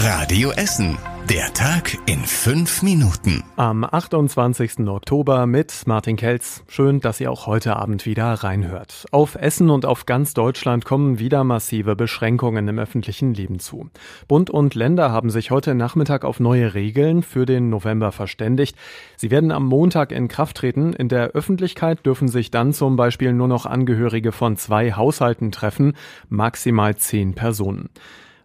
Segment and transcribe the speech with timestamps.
[0.00, 0.96] Radio Essen.
[1.28, 3.42] Der Tag in fünf Minuten.
[3.56, 4.86] Am 28.
[4.86, 6.62] Oktober mit Martin Kelz.
[6.68, 9.06] Schön, dass ihr auch heute Abend wieder reinhört.
[9.10, 13.90] Auf Essen und auf ganz Deutschland kommen wieder massive Beschränkungen im öffentlichen Leben zu.
[14.28, 18.76] Bund und Länder haben sich heute Nachmittag auf neue Regeln für den November verständigt.
[19.16, 20.92] Sie werden am Montag in Kraft treten.
[20.92, 25.94] In der Öffentlichkeit dürfen sich dann zum Beispiel nur noch Angehörige von zwei Haushalten treffen,
[26.28, 27.90] maximal zehn Personen.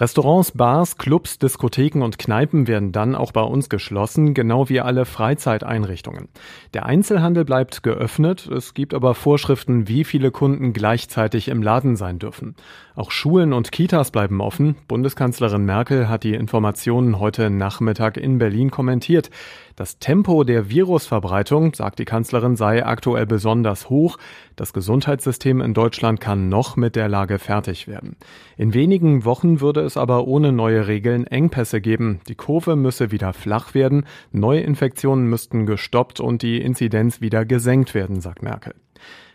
[0.00, 5.04] Restaurants, Bars, Clubs, Diskotheken und Kneipen werden dann auch bei uns geschlossen, genau wie alle
[5.04, 6.28] Freizeiteinrichtungen.
[6.72, 12.20] Der Einzelhandel bleibt geöffnet, es gibt aber Vorschriften, wie viele Kunden gleichzeitig im Laden sein
[12.20, 12.54] dürfen.
[12.94, 14.76] Auch Schulen und Kitas bleiben offen.
[14.86, 19.30] Bundeskanzlerin Merkel hat die Informationen heute Nachmittag in Berlin kommentiert.
[19.76, 24.18] Das Tempo der Virusverbreitung, sagt die Kanzlerin, sei aktuell besonders hoch.
[24.56, 28.16] Das Gesundheitssystem in Deutschland kann noch mit der Lage fertig werden.
[28.56, 32.20] In wenigen Wochen würde es aber ohne neue Regeln Engpässe geben.
[32.28, 38.20] Die Kurve müsse wieder flach werden, Neuinfektionen müssten gestoppt und die Inzidenz wieder gesenkt werden,
[38.20, 38.74] sagt Merkel.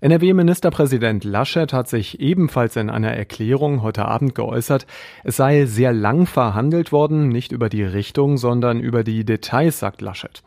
[0.00, 4.86] NRW-Ministerpräsident Laschet hat sich ebenfalls in einer Erklärung heute Abend geäußert,
[5.24, 10.02] es sei sehr lang verhandelt worden, nicht über die Richtung, sondern über die Details, sagt
[10.02, 10.42] Laschet.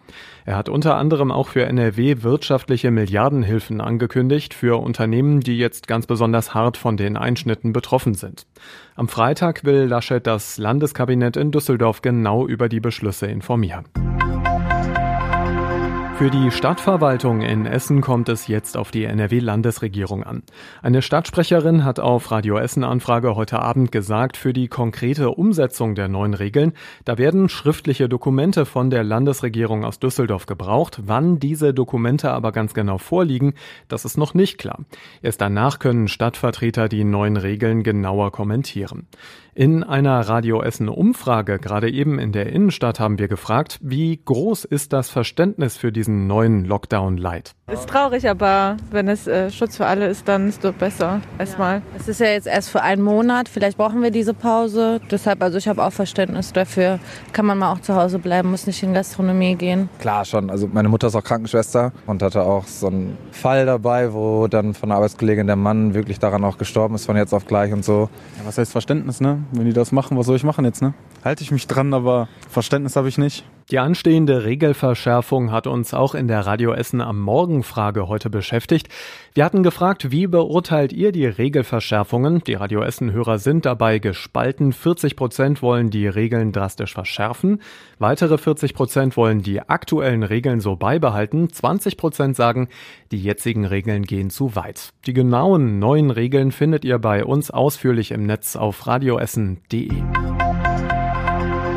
[0.46, 6.06] Er hat unter anderem auch für NRW wirtschaftliche Milliardenhilfen angekündigt für Unternehmen, die jetzt ganz
[6.06, 8.46] besonders hart von den Einschnitten betroffen sind.
[8.96, 13.86] Am Freitag will Laschet das Landeskabinett in Düsseldorf genau über die Beschlüsse informieren.
[16.20, 20.44] Für die Stadtverwaltung in Essen kommt es jetzt auf die NRW-Landesregierung an.
[20.82, 26.10] Eine Stadtsprecherin hat auf Radio Essen Anfrage heute Abend gesagt, für die konkrete Umsetzung der
[26.10, 26.74] neuen Regeln,
[27.06, 31.00] da werden schriftliche Dokumente von der Landesregierung aus Düsseldorf gebraucht.
[31.06, 33.54] Wann diese Dokumente aber ganz genau vorliegen,
[33.88, 34.80] das ist noch nicht klar.
[35.22, 39.08] Erst danach können Stadtvertreter die neuen Regeln genauer kommentieren.
[39.60, 44.64] In einer Radio Essen Umfrage, gerade eben in der Innenstadt, haben wir gefragt, wie groß
[44.64, 47.56] ist das Verständnis für diesen neuen Lockdown Light?
[47.70, 51.20] Ist traurig, aber wenn es äh, Schutz für alle ist, dann ist es doch besser
[51.38, 51.80] erstmal.
[51.80, 51.82] Ja.
[51.98, 55.02] Es ist ja jetzt erst für einen Monat, vielleicht brauchen wir diese Pause.
[55.12, 57.00] Deshalb, also ich habe auch Verständnis dafür.
[57.34, 59.90] Kann man mal auch zu Hause bleiben, muss nicht in Gastronomie gehen.
[60.00, 60.50] Klar schon.
[60.50, 64.74] Also meine Mutter ist auch Krankenschwester und hatte auch so einen Fall dabei, wo dann
[64.74, 67.84] von der Arbeitskollegin der Mann wirklich daran auch gestorben ist, von jetzt auf gleich und
[67.84, 68.10] so.
[68.38, 69.44] Ja, was heißt Verständnis, ne?
[69.52, 70.94] Wenn die das machen, was soll ich machen jetzt, ne?
[71.24, 73.46] Halte ich mich dran, aber Verständnis habe ich nicht.
[73.72, 78.90] Die anstehende Regelverschärfung hat uns auch in der Radio Essen am Morgenfrage heute beschäftigt.
[79.36, 82.44] Wir hatten gefragt, wie beurteilt ihr die Regelverschärfungen?
[82.48, 84.74] Die Radio Essen Hörer sind dabei gespalten.
[84.74, 87.62] 40 Prozent wollen die Regeln drastisch verschärfen.
[88.00, 91.52] Weitere 40 Prozent wollen die aktuellen Regeln so beibehalten.
[91.52, 92.70] 20 Prozent sagen,
[93.12, 94.94] die jetzigen Regeln gehen zu weit.
[95.06, 99.92] Die genauen neuen Regeln findet ihr bei uns ausführlich im Netz auf radioessen.de.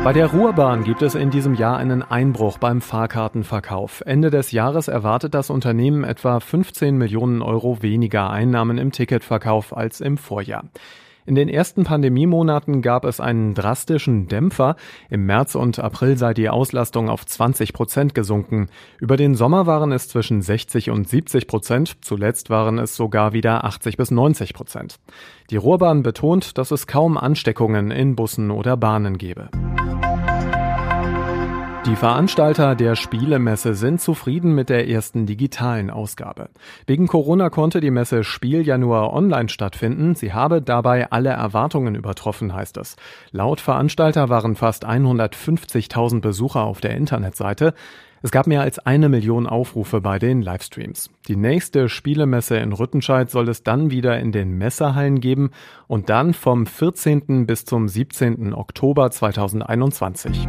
[0.03, 4.03] Bei der Ruhrbahn gibt es in diesem Jahr einen Einbruch beim Fahrkartenverkauf.
[4.05, 10.01] Ende des Jahres erwartet das Unternehmen etwa 15 Millionen Euro weniger Einnahmen im Ticketverkauf als
[10.01, 10.65] im Vorjahr.
[11.25, 14.75] In den ersten Pandemiemonaten gab es einen drastischen Dämpfer.
[15.09, 18.67] Im März und April sei die Auslastung auf 20 Prozent gesunken.
[18.99, 21.95] Über den Sommer waren es zwischen 60 und 70 Prozent.
[22.01, 24.99] Zuletzt waren es sogar wieder 80 bis 90 Prozent.
[25.49, 29.49] Die Ruhrbahn betont, dass es kaum Ansteckungen in Bussen oder Bahnen gebe.
[31.85, 36.49] Die Veranstalter der Spielemesse sind zufrieden mit der ersten digitalen Ausgabe.
[36.87, 40.15] Wegen Corona konnte die Messe Spiel ja nur online stattfinden.
[40.15, 42.95] Sie habe dabei alle Erwartungen übertroffen, heißt es.
[43.31, 47.73] Laut Veranstalter waren fast 150.000 Besucher auf der Internetseite.
[48.21, 51.09] Es gab mehr als eine Million Aufrufe bei den Livestreams.
[51.27, 55.51] Die nächste Spielemesse in Rüttenscheid soll es dann wieder in den Messerhallen geben
[55.87, 57.45] und dann vom 14.
[57.45, 58.53] bis zum 17.
[58.53, 60.47] Oktober 2021.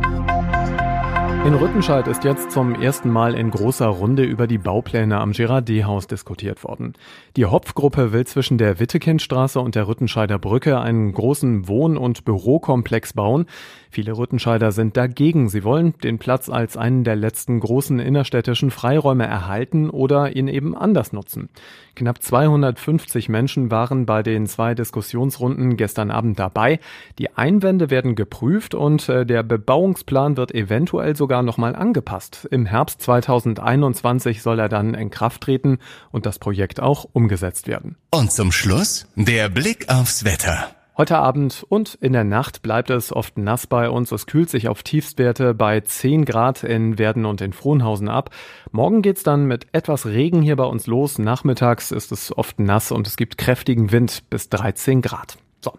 [1.45, 6.07] In Rüttenscheid ist jetzt zum ersten Mal in großer Runde über die Baupläne am Girardet-Haus
[6.07, 6.95] diskutiert worden.
[7.37, 13.13] Die Hopfgruppe will zwischen der Wittekindstraße und der Rüttenscheider Brücke einen großen Wohn- und Bürokomplex
[13.13, 13.45] bauen.
[13.91, 15.51] Viele Rüttenscheider sind dagegen.
[15.51, 20.75] Sie wollen den Platz als einen der letzten großen innerstädtischen Freiräume erhalten oder ihn eben
[20.75, 21.51] anders nutzen.
[21.95, 26.81] Knapp 250 Menschen waren bei den zwei Diskussionsrunden gestern Abend dabei.
[27.21, 32.47] Die Einwände werden geprüft und äh, der Bebauungsplan wird eventuell sogar nochmal angepasst.
[32.53, 35.79] Im Herbst 2021 soll er dann in Kraft treten
[36.13, 37.97] und das Projekt auch umgesetzt werden.
[38.13, 40.69] Und zum Schluss der Blick aufs Wetter.
[40.97, 44.13] Heute Abend und in der Nacht bleibt es oft nass bei uns.
[44.13, 48.31] Es kühlt sich auf Tiefstwerte bei 10 Grad in Werden und in Frohnhausen ab.
[48.71, 51.19] Morgen geht's dann mit etwas Regen hier bei uns los.
[51.19, 55.37] Nachmittags ist es oft nass und es gibt kräftigen Wind bis 13 Grad.
[55.61, 55.73] So.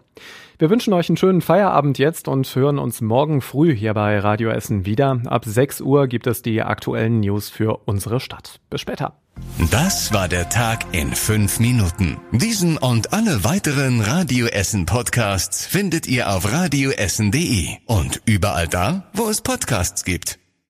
[0.58, 4.48] Wir wünschen euch einen schönen Feierabend jetzt und hören uns morgen früh hier bei Radio
[4.48, 5.20] Essen wieder.
[5.26, 8.60] Ab 6 Uhr gibt es die aktuellen News für unsere Stadt.
[8.70, 9.18] Bis später.
[9.70, 12.16] Das war der Tag in fünf Minuten.
[12.32, 19.28] Diesen und alle weiteren Radio Essen Podcasts findet ihr auf radioessen.de und überall da, wo
[19.28, 20.38] es Podcasts gibt.